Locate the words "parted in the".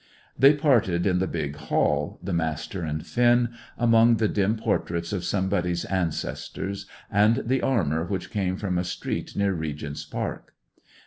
0.55-1.27